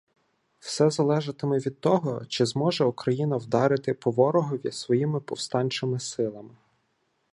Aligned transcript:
Все 0.59 0.89
залежатиме 0.89 1.57
від 1.59 1.79
того, 1.81 2.25
чи 2.25 2.45
зможе 2.45 2.83
Україна 2.85 3.37
вдарити 3.37 3.93
по 3.93 4.11
ворогові 4.11 4.71
своїми 4.71 5.19
повстанчими 5.19 5.99
силами. 5.99 6.55